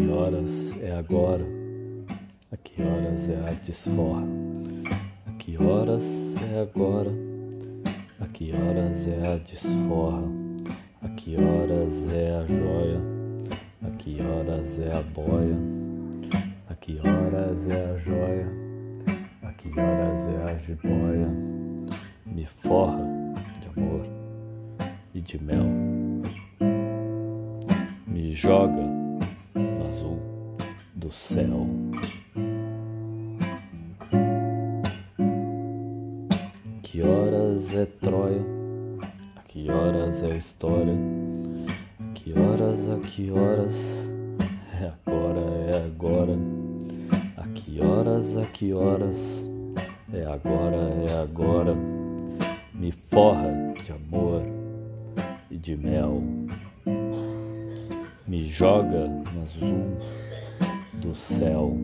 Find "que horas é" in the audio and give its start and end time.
2.56-3.36, 5.32-6.60, 8.28-9.34, 11.10-12.30, 13.98-14.92, 16.74-17.84, 19.52-20.52, 36.82-37.86, 39.42-40.36, 42.98-44.90, 48.46-50.24